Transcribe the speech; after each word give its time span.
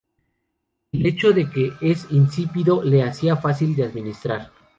El 0.93 1.05
hecho 1.05 1.31
de 1.31 1.47
que 1.47 1.73
es 1.79 2.07
insípido 2.09 2.81
le 2.81 3.03
hacía 3.03 3.37
fácil 3.37 3.75
de 3.75 3.83
administrar. 3.83 4.51